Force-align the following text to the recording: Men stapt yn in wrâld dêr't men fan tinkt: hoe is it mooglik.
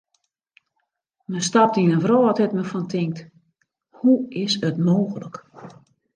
Men 1.29 1.43
stapt 1.49 1.79
yn 1.81 1.93
in 1.95 2.03
wrâld 2.05 2.35
dêr't 2.37 2.55
men 2.55 2.69
fan 2.71 2.85
tinkt: 2.93 3.19
hoe 3.97 4.19
is 4.43 4.53
it 4.67 4.75
mooglik. 4.85 5.35